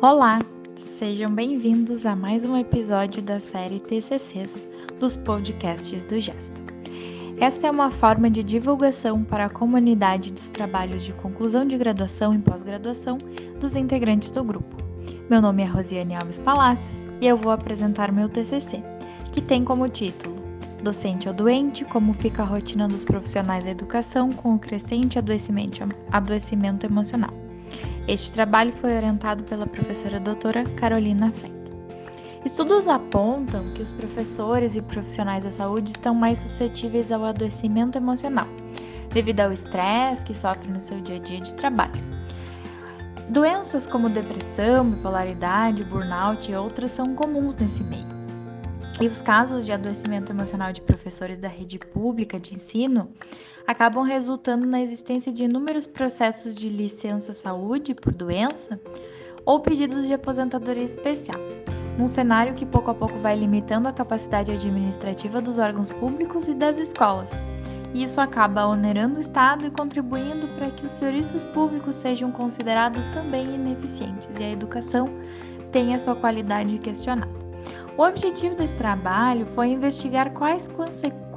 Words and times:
Olá, 0.00 0.38
sejam 0.76 1.28
bem-vindos 1.28 2.06
a 2.06 2.14
mais 2.14 2.44
um 2.44 2.56
episódio 2.56 3.20
da 3.20 3.40
série 3.40 3.80
TCCs 3.80 4.68
dos 5.00 5.16
podcasts 5.16 6.04
do 6.04 6.20
Gesta. 6.20 6.62
Essa 7.40 7.66
é 7.66 7.70
uma 7.72 7.90
forma 7.90 8.30
de 8.30 8.44
divulgação 8.44 9.24
para 9.24 9.46
a 9.46 9.50
comunidade 9.50 10.32
dos 10.32 10.52
trabalhos 10.52 11.02
de 11.02 11.12
conclusão 11.14 11.66
de 11.66 11.76
graduação 11.76 12.32
e 12.32 12.38
pós-graduação 12.38 13.18
dos 13.58 13.74
integrantes 13.74 14.30
do 14.30 14.44
grupo. 14.44 14.76
Meu 15.28 15.42
nome 15.42 15.64
é 15.64 15.66
Rosiane 15.66 16.14
Alves 16.14 16.38
Palácios 16.38 17.04
e 17.20 17.26
eu 17.26 17.36
vou 17.36 17.50
apresentar 17.50 18.12
meu 18.12 18.28
TCC, 18.28 18.80
que 19.32 19.42
tem 19.42 19.64
como 19.64 19.88
título 19.88 20.36
Docente 20.80 21.26
ou 21.26 21.34
doente, 21.34 21.84
como 21.86 22.14
fica 22.14 22.42
a 22.42 22.46
rotina 22.46 22.86
dos 22.86 23.02
profissionais 23.02 23.64
da 23.64 23.72
educação 23.72 24.30
com 24.30 24.54
o 24.54 24.58
crescente 24.60 25.18
adoecimento, 25.18 25.88
adoecimento 26.12 26.86
emocional. 26.86 27.47
Este 28.08 28.32
trabalho 28.32 28.72
foi 28.72 28.96
orientado 28.96 29.44
pela 29.44 29.66
professora 29.66 30.18
doutora 30.18 30.64
Carolina 30.64 31.30
Frank. 31.30 31.52
Estudos 32.42 32.88
apontam 32.88 33.70
que 33.74 33.82
os 33.82 33.92
professores 33.92 34.76
e 34.76 34.80
profissionais 34.80 35.44
da 35.44 35.50
saúde 35.50 35.90
estão 35.90 36.14
mais 36.14 36.38
suscetíveis 36.38 37.12
ao 37.12 37.22
adoecimento 37.22 37.98
emocional, 37.98 38.46
devido 39.12 39.40
ao 39.40 39.52
estresse 39.52 40.24
que 40.24 40.32
sofrem 40.32 40.72
no 40.72 40.80
seu 40.80 40.98
dia 41.02 41.16
a 41.16 41.18
dia 41.18 41.42
de 41.42 41.52
trabalho. 41.52 42.02
Doenças 43.28 43.86
como 43.86 44.08
depressão, 44.08 44.90
bipolaridade, 44.90 45.84
burnout 45.84 46.50
e 46.50 46.56
outras 46.56 46.92
são 46.92 47.14
comuns 47.14 47.58
nesse 47.58 47.84
meio. 47.84 48.08
E 49.02 49.06
os 49.06 49.20
casos 49.20 49.66
de 49.66 49.72
adoecimento 49.72 50.32
emocional 50.32 50.72
de 50.72 50.80
professores 50.80 51.38
da 51.38 51.48
rede 51.48 51.78
pública 51.78 52.40
de 52.40 52.54
ensino 52.54 53.12
acabam 53.68 54.02
resultando 54.02 54.66
na 54.66 54.80
existência 54.80 55.30
de 55.30 55.44
inúmeros 55.44 55.86
processos 55.86 56.56
de 56.56 56.70
licença 56.70 57.34
saúde 57.34 57.94
por 57.94 58.14
doença 58.14 58.80
ou 59.44 59.60
pedidos 59.60 60.06
de 60.06 60.14
aposentadoria 60.14 60.84
especial, 60.84 61.38
num 61.98 62.08
cenário 62.08 62.54
que 62.54 62.64
pouco 62.64 62.90
a 62.90 62.94
pouco 62.94 63.18
vai 63.18 63.36
limitando 63.36 63.86
a 63.86 63.92
capacidade 63.92 64.50
administrativa 64.50 65.42
dos 65.42 65.58
órgãos 65.58 65.90
públicos 65.90 66.48
e 66.48 66.54
das 66.54 66.78
escolas. 66.78 67.42
Isso 67.92 68.22
acaba 68.22 68.66
onerando 68.66 69.18
o 69.18 69.20
Estado 69.20 69.66
e 69.66 69.70
contribuindo 69.70 70.48
para 70.48 70.70
que 70.70 70.86
os 70.86 70.92
serviços 70.92 71.44
públicos 71.44 71.94
sejam 71.94 72.32
considerados 72.32 73.06
também 73.08 73.54
ineficientes 73.54 74.38
e 74.38 74.44
a 74.44 74.50
educação 74.50 75.10
tenha 75.72 75.98
sua 75.98 76.16
qualidade 76.16 76.78
questionada. 76.78 77.38
O 77.98 78.02
objetivo 78.02 78.54
desse 78.54 78.74
trabalho 78.76 79.44
foi 79.54 79.68
investigar 79.68 80.30
quais, 80.32 80.68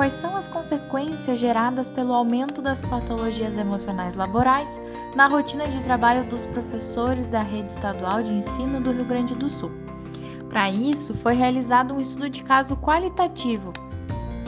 quais 0.00 0.14
são 0.14 0.34
as 0.34 0.48
consequências 0.48 1.38
geradas 1.38 1.90
pelo 1.90 2.14
aumento 2.14 2.62
das 2.62 2.80
patologias 2.80 3.58
emocionais 3.58 4.16
laborais 4.16 4.80
na 5.14 5.28
rotina 5.28 5.68
de 5.68 5.78
trabalho 5.84 6.24
dos 6.24 6.46
professores 6.46 7.28
da 7.28 7.42
rede 7.42 7.70
estadual 7.70 8.22
de 8.22 8.32
ensino 8.32 8.80
do 8.80 8.92
Rio 8.92 9.04
Grande 9.04 9.34
do 9.34 9.50
Sul. 9.50 9.70
Para 10.48 10.70
isso, 10.70 11.12
foi 11.12 11.34
realizado 11.34 11.92
um 11.92 12.00
estudo 12.00 12.30
de 12.30 12.42
caso 12.42 12.78
qualitativo, 12.78 13.74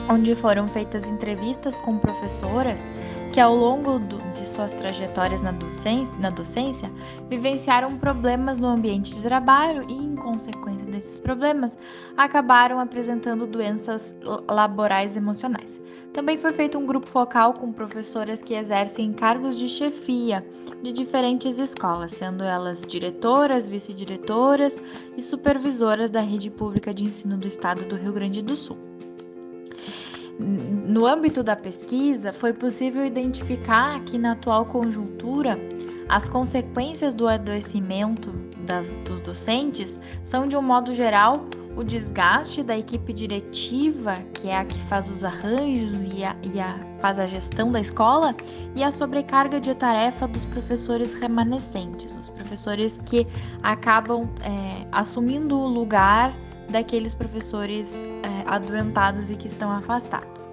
onde 0.08 0.34
foram 0.34 0.66
feitas 0.68 1.06
entrevistas 1.06 1.78
com 1.80 1.98
professoras 1.98 2.88
que, 3.32 3.40
ao 3.40 3.56
longo 3.56 3.98
do, 3.98 4.18
de 4.34 4.46
suas 4.46 4.74
trajetórias 4.74 5.40
na 5.40 5.52
docência, 5.52 6.18
na 6.18 6.28
docência, 6.28 6.92
vivenciaram 7.30 7.96
problemas 7.96 8.60
no 8.60 8.68
ambiente 8.68 9.14
de 9.14 9.22
trabalho 9.22 9.86
e, 9.88 9.94
em 9.94 10.14
consequência 10.14 10.84
desses 10.86 11.18
problemas, 11.18 11.78
acabaram 12.14 12.78
apresentando 12.78 13.46
doenças 13.46 14.14
laborais 14.46 15.16
emocionais. 15.16 15.80
Também 16.12 16.36
foi 16.36 16.52
feito 16.52 16.78
um 16.78 16.84
grupo 16.84 17.06
focal 17.06 17.54
com 17.54 17.72
professoras 17.72 18.42
que 18.42 18.52
exercem 18.52 19.14
cargos 19.14 19.56
de 19.56 19.66
chefia 19.66 20.44
de 20.82 20.92
diferentes 20.92 21.58
escolas, 21.58 22.12
sendo 22.12 22.44
elas 22.44 22.82
diretoras, 22.82 23.66
vice-diretoras 23.66 24.78
e 25.16 25.22
supervisoras 25.22 26.10
da 26.10 26.20
rede 26.20 26.50
pública 26.50 26.92
de 26.92 27.04
ensino 27.04 27.38
do 27.38 27.46
estado 27.46 27.86
do 27.86 27.96
Rio 27.96 28.12
Grande 28.12 28.42
do 28.42 28.58
Sul. 28.58 28.76
No 30.42 31.06
âmbito 31.06 31.42
da 31.42 31.56
pesquisa, 31.56 32.32
foi 32.32 32.52
possível 32.52 33.04
identificar 33.04 34.00
que, 34.00 34.18
na 34.18 34.32
atual 34.32 34.66
conjuntura, 34.66 35.58
as 36.08 36.28
consequências 36.28 37.14
do 37.14 37.28
adoecimento 37.28 38.30
das, 38.66 38.92
dos 39.04 39.20
docentes 39.20 39.98
são, 40.24 40.46
de 40.46 40.56
um 40.56 40.62
modo 40.62 40.94
geral, 40.94 41.46
o 41.76 41.82
desgaste 41.82 42.62
da 42.62 42.76
equipe 42.76 43.12
diretiva, 43.12 44.18
que 44.34 44.48
é 44.48 44.58
a 44.58 44.64
que 44.64 44.78
faz 44.80 45.08
os 45.08 45.24
arranjos 45.24 46.02
e, 46.02 46.22
a, 46.22 46.36
e 46.42 46.60
a, 46.60 46.78
faz 47.00 47.18
a 47.18 47.26
gestão 47.26 47.72
da 47.72 47.80
escola, 47.80 48.34
e 48.74 48.84
a 48.84 48.90
sobrecarga 48.90 49.60
de 49.60 49.74
tarefa 49.74 50.28
dos 50.28 50.44
professores 50.44 51.14
remanescentes, 51.14 52.16
os 52.16 52.28
professores 52.28 53.00
que 53.06 53.26
acabam 53.62 54.28
é, 54.42 54.86
assumindo 54.92 55.58
o 55.58 55.66
lugar 55.66 56.36
daqueles 56.68 57.14
professores 57.14 58.04
é, 58.22 58.31
adoentados 58.46 59.30
e 59.30 59.36
que 59.36 59.46
estão 59.46 59.70
afastados. 59.70 60.48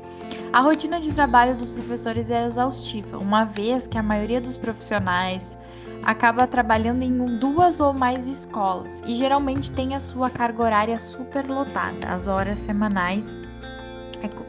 A 0.52 0.62
rotina 0.62 1.00
de 1.00 1.14
trabalho 1.14 1.56
dos 1.56 1.70
professores 1.70 2.30
é 2.30 2.46
exaustiva, 2.46 3.18
uma 3.18 3.46
vez 3.46 3.88
que 3.88 3.98
a 3.98 4.04
maioria 4.04 4.42
dos 4.42 4.58
profissionais 4.58 5.58
acaba 6.04 6.48
trabalhando 6.48 7.04
em 7.04 7.38
duas 7.38 7.80
ou 7.82 7.94
mais 7.94 8.28
escolas 8.28 9.02
e 9.06 9.14
geralmente 9.16 9.72
tem 9.72 9.96
a 9.96 10.00
sua 10.00 10.30
carga 10.30 10.64
horária 10.64 11.00
superlotada, 11.00 12.08
as 12.08 12.28
horas 12.28 12.60
semanais 12.60 13.38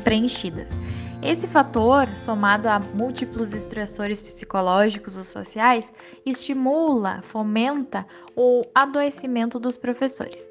preenchidas. 0.01 0.77
Esse 1.23 1.47
fator, 1.47 2.15
somado 2.15 2.67
a 2.67 2.79
múltiplos 2.79 3.53
estressores 3.53 4.23
psicológicos 4.23 5.19
ou 5.19 5.25
sociais, 5.25 5.93
estimula, 6.25 7.21
fomenta 7.23 8.07
o 8.35 8.65
adoecimento 8.75 9.59
dos 9.59 9.77
professores. 9.77 10.49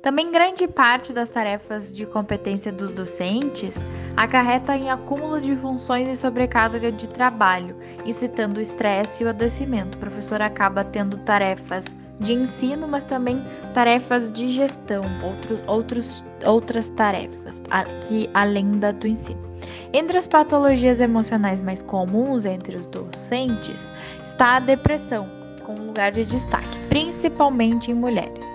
Também 0.00 0.32
grande 0.32 0.66
parte 0.66 1.12
das 1.12 1.30
tarefas 1.30 1.94
de 1.94 2.06
competência 2.06 2.72
dos 2.72 2.92
docentes 2.92 3.84
acarreta 4.16 4.74
em 4.74 4.88
acúmulo 4.88 5.38
de 5.38 5.54
funções 5.56 6.08
e 6.08 6.14
sobrecarga 6.14 6.90
de 6.90 7.08
trabalho, 7.08 7.76
incitando 8.06 8.56
o 8.56 8.62
estresse 8.62 9.22
e 9.22 9.26
o 9.26 9.28
adoecimento. 9.28 9.96
O 9.96 10.00
professor 10.00 10.40
acaba 10.40 10.82
tendo 10.82 11.18
tarefas 11.18 11.94
de 12.20 12.32
ensino, 12.32 12.88
mas 12.88 13.04
também 13.04 13.42
tarefas 13.74 14.32
de 14.32 14.48
gestão, 14.48 15.02
outros, 15.22 15.62
outros, 15.66 16.24
outras 16.44 16.90
tarefas 16.90 17.62
que 18.08 18.28
além 18.34 18.78
da 18.78 18.92
do 18.92 19.06
ensino. 19.06 19.46
Entre 19.92 20.16
as 20.16 20.28
patologias 20.28 21.00
emocionais 21.00 21.62
mais 21.62 21.82
comuns 21.82 22.44
entre 22.44 22.76
os 22.76 22.86
docentes 22.86 23.90
está 24.26 24.56
a 24.56 24.60
depressão, 24.60 25.28
com 25.64 25.74
lugar 25.74 26.12
de 26.12 26.24
destaque, 26.24 26.78
principalmente 26.88 27.90
em 27.90 27.94
mulheres. 27.94 28.46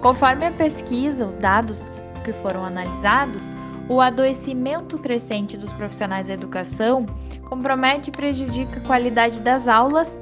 Conforme 0.00 0.46
a 0.46 0.52
pesquisa, 0.52 1.26
os 1.26 1.36
dados 1.36 1.84
que 2.24 2.32
foram 2.32 2.64
analisados, 2.64 3.50
o 3.88 4.00
adoecimento 4.00 4.98
crescente 4.98 5.56
dos 5.56 5.72
profissionais 5.72 6.28
da 6.28 6.34
educação 6.34 7.06
compromete 7.48 8.10
e 8.10 8.12
prejudica 8.12 8.78
a 8.78 8.82
qualidade 8.82 9.42
das 9.42 9.66
aulas 9.66 10.18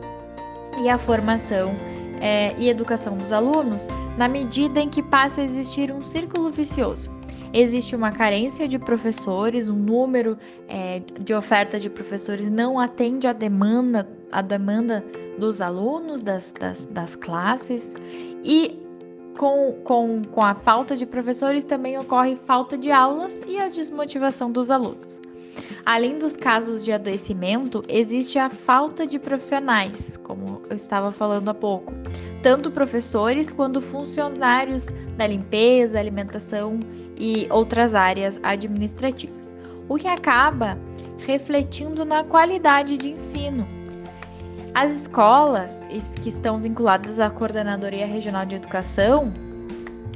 e 0.80 0.88
a 0.88 0.96
formação 0.96 1.75
é, 2.21 2.54
e 2.59 2.69
educação 2.69 3.16
dos 3.16 3.32
alunos, 3.32 3.87
na 4.16 4.28
medida 4.28 4.81
em 4.81 4.88
que 4.88 5.03
passa 5.03 5.41
a 5.41 5.44
existir 5.44 5.93
um 5.93 6.03
círculo 6.03 6.50
vicioso. 6.50 7.10
Existe 7.53 7.97
uma 7.97 8.12
carência 8.12 8.69
de 8.69 8.78
professores, 8.78 9.69
um 9.69 9.77
número 9.77 10.37
é, 10.69 11.00
de 11.21 11.32
oferta 11.32 11.81
de 11.81 11.88
professores 11.88 12.50
não 12.50 12.78
atende 12.78 13.26
à 13.26 13.32
demanda, 13.32 14.06
à 14.31 14.43
demanda 14.43 15.05
dos 15.38 15.60
alunos, 15.60 16.21
das, 16.21 16.53
das, 16.53 16.84
das 16.87 17.16
classes, 17.16 17.94
e 18.44 18.78
com, 19.38 19.72
com, 19.84 20.22
com 20.31 20.43
a 20.43 20.55
falta 20.55 20.97
de 20.97 21.06
professores 21.06 21.65
também 21.65 21.99
ocorre 21.99 22.37
falta 22.37 22.76
de 22.76 22.91
aulas 22.91 23.43
e 23.47 23.59
a 23.59 23.69
desmotivação 23.69 24.50
dos 24.50 24.71
alunos. 24.71 25.21
Além 25.84 26.19
dos 26.19 26.37
casos 26.37 26.84
de 26.84 26.93
adoecimento, 26.93 27.83
existe 27.89 28.39
a 28.39 28.50
falta 28.50 29.06
de 29.06 29.19
profissionais, 29.19 30.17
como 30.19 30.62
eu 30.69 30.76
estava 30.76 31.12
falando 31.12 31.49
há 31.49 31.55
pouco, 31.55 31.93
tanto 32.43 32.70
professores 32.70 33.53
quanto 33.53 33.81
funcionários 33.81 34.88
da 35.17 35.26
limpeza, 35.26 35.99
alimentação 35.99 36.81
e 37.17 37.47
outras 37.50 37.94
áreas 37.94 38.41
administrativas, 38.43 39.55
o 39.88 39.97
que 39.97 40.08
acaba 40.08 40.79
refletindo 41.19 42.05
na 42.05 42.25
qualidade 42.25 42.97
de 42.97 43.11
ensino. 43.11 43.67
As 44.75 44.93
escolas 44.93 45.88
que 46.20 46.29
estão 46.29 46.61
vinculadas 46.61 47.19
à 47.19 47.31
Coordenadoria 47.31 48.06
Regional 48.06 48.44
de 48.44 48.56
Educação 48.56 49.32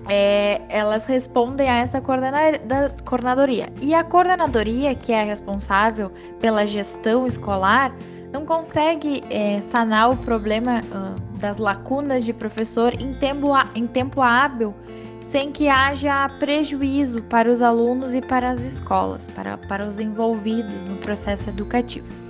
é, 0.09 0.61
elas 0.69 1.05
respondem 1.05 1.69
a 1.69 1.77
essa 1.77 2.01
coordenadoria. 2.01 3.69
E 3.81 3.95
a 3.95 4.03
coordenadoria, 4.03 4.95
que 4.95 5.13
é 5.13 5.25
responsável 5.25 6.11
pela 6.41 6.67
gestão 6.67 7.27
escolar, 7.27 7.95
não 8.33 8.45
consegue 8.45 9.23
é, 9.29 9.61
sanar 9.61 10.11
o 10.11 10.17
problema 10.17 10.81
uh, 10.81 11.39
das 11.39 11.59
lacunas 11.59 12.25
de 12.25 12.33
professor 12.33 12.95
em 13.01 13.13
tempo, 13.15 13.49
em 13.75 13.87
tempo 13.87 14.23
hábil, 14.23 14.75
sem 15.21 15.53
que 15.53 15.69
haja 15.69 16.29
prejuízo 16.39 17.23
para 17.25 17.51
os 17.51 17.61
alunos 17.61 18.15
e 18.15 18.23
para 18.23 18.51
as 18.51 18.65
escolas, 18.65 19.27
para, 19.29 19.59
para 19.59 19.87
os 19.87 19.99
envolvidos 19.99 20.87
no 20.87 20.97
processo 20.97 21.51
educativo. 21.51 22.30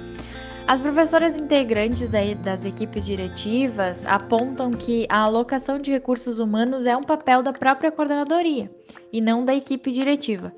As 0.71 0.81
professoras 0.81 1.35
integrantes 1.37 2.09
das 2.45 2.65
equipes 2.65 3.05
diretivas 3.05 4.07
apontam 4.07 4.71
que 4.71 5.05
a 5.09 5.23
alocação 5.23 5.79
de 5.79 5.91
recursos 5.91 6.39
humanos 6.39 6.87
é 6.87 6.97
um 6.97 7.03
papel 7.03 7.43
da 7.43 7.53
própria 7.53 7.91
coordenadoria 7.91 8.71
e 9.13 9.21
não 9.21 9.45
da 9.45 9.53
equipe 9.53 9.91
diretiva. 9.91 10.55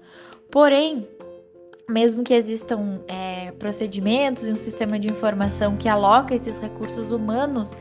Porém, 0.50 1.08
mesmo 1.88 2.22
que 2.22 2.34
existam 2.34 3.00
é, 3.08 3.52
procedimentos 3.52 4.46
e 4.46 4.52
um 4.52 4.56
sistema 4.58 4.98
de 4.98 5.08
informação 5.08 5.78
que 5.78 5.88
aloca 5.88 6.34
esses 6.34 6.58
recursos 6.58 7.10
humanos, 7.10 7.74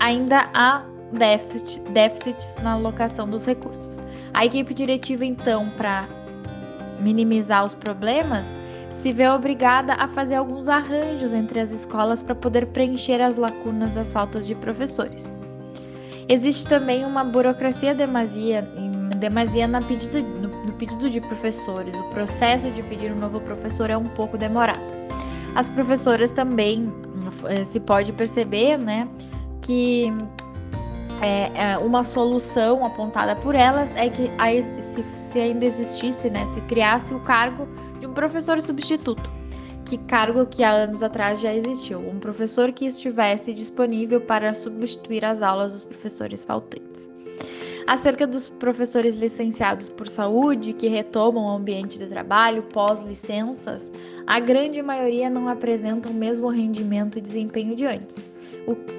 ainda 0.00 0.50
há 0.52 0.84
déficit, 1.12 1.80
déficits 1.92 2.58
na 2.58 2.72
alocação 2.72 3.30
dos 3.30 3.44
recursos. 3.44 4.00
A 4.34 4.44
equipe 4.44 4.74
diretiva, 4.74 5.24
então, 5.24 5.70
para 5.76 6.08
minimizar 6.98 7.64
os 7.64 7.76
problemas, 7.76 8.56
se 8.92 9.10
vê 9.10 9.28
obrigada 9.28 9.94
a 9.94 10.06
fazer 10.06 10.34
alguns 10.34 10.68
arranjos 10.68 11.32
entre 11.32 11.58
as 11.58 11.72
escolas 11.72 12.22
para 12.22 12.34
poder 12.34 12.66
preencher 12.66 13.20
as 13.20 13.36
lacunas 13.36 13.90
das 13.90 14.12
faltas 14.12 14.46
de 14.46 14.54
professores. 14.54 15.34
Existe 16.28 16.68
também 16.68 17.04
uma 17.04 17.24
burocracia 17.24 17.94
demasia, 17.94 18.62
demasia 19.16 19.66
na 19.66 19.82
pedido, 19.82 20.22
no, 20.22 20.66
no 20.66 20.72
pedido 20.74 21.08
de 21.08 21.20
professores. 21.20 21.98
O 21.98 22.04
processo 22.10 22.70
de 22.70 22.82
pedir 22.82 23.10
um 23.10 23.18
novo 23.18 23.40
professor 23.40 23.88
é 23.90 23.96
um 23.96 24.08
pouco 24.08 24.36
demorado. 24.36 24.80
As 25.54 25.68
professoras 25.68 26.30
também 26.30 26.92
eh, 27.48 27.64
se 27.64 27.80
pode 27.80 28.12
perceber, 28.12 28.78
né, 28.78 29.08
que 29.62 30.12
é, 31.22 31.78
uma 31.78 32.02
solução 32.02 32.84
apontada 32.84 33.36
por 33.36 33.54
elas 33.54 33.94
é 33.94 34.08
que 34.08 34.30
se, 34.80 35.02
se 35.02 35.38
ainda 35.38 35.64
existisse, 35.64 36.28
né, 36.28 36.46
se 36.46 36.60
criasse 36.62 37.14
o 37.14 37.20
cargo 37.20 37.68
professor 38.12 38.60
substituto, 38.60 39.30
que 39.84 39.98
cargo 39.98 40.46
que 40.46 40.62
há 40.62 40.70
anos 40.70 41.02
atrás 41.02 41.40
já 41.40 41.54
existiu, 41.54 41.98
um 41.98 42.18
professor 42.18 42.72
que 42.72 42.86
estivesse 42.86 43.52
disponível 43.52 44.20
para 44.20 44.54
substituir 44.54 45.24
as 45.24 45.42
aulas 45.42 45.72
dos 45.72 45.84
professores 45.84 46.44
faltantes. 46.44 47.10
Acerca 47.86 48.26
dos 48.26 48.48
professores 48.48 49.14
licenciados 49.14 49.88
por 49.88 50.06
saúde 50.06 50.72
que 50.72 50.86
retomam 50.86 51.46
o 51.46 51.56
ambiente 51.56 51.98
de 51.98 52.06
trabalho 52.06 52.62
pós-licenças, 52.62 53.90
a 54.26 54.38
grande 54.38 54.80
maioria 54.80 55.28
não 55.28 55.48
apresenta 55.48 56.08
o 56.08 56.14
mesmo 56.14 56.48
rendimento 56.48 57.18
e 57.18 57.20
desempenho 57.20 57.74
de 57.74 57.84
antes 57.84 58.31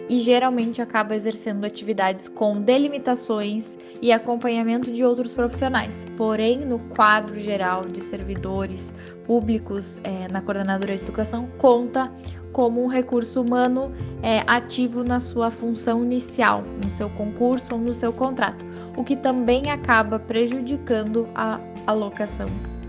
e 0.10 0.20
geralmente 0.20 0.82
acaba 0.82 1.16
exercendo 1.16 1.66
atividades 1.66 2.28
com 2.28 2.62
delimitações 2.62 3.78
e 4.02 4.12
acompanhamento 4.12 4.92
de 4.92 5.04
outros 5.04 5.34
profissionais. 5.34 6.06
Porém, 6.18 6.60
no 6.60 6.80
quadro 6.80 7.40
geral 7.40 7.84
de 7.86 8.04
servidores 8.04 8.94
públicos 9.26 10.00
é, 10.04 10.28
na 10.32 10.42
Coordenadoria 10.42 10.98
de 10.98 11.04
Educação, 11.04 11.48
conta 11.58 12.12
como 12.52 12.84
um 12.84 12.88
recurso 12.88 13.42
humano 13.42 13.92
é, 14.22 14.44
ativo 14.46 15.04
na 15.04 15.20
sua 15.20 15.50
função 15.50 16.04
inicial, 16.04 16.64
no 16.84 16.92
seu 16.92 17.10
concurso 17.12 17.74
ou 17.74 17.80
no 17.80 17.94
seu 17.94 18.14
contrato, 18.14 18.66
o 18.96 19.04
que 19.04 19.16
também 19.16 19.72
acaba 19.72 20.20
prejudicando 20.20 21.28
a 21.34 21.60
alocação 21.88 22.48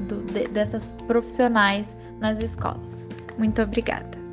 do, 0.09 0.23
de, 0.23 0.45
dessas 0.49 0.89
profissionais 1.07 1.97
nas 2.21 2.41
escolas. 2.41 3.09
Muito 3.39 3.63
obrigada. 3.63 4.24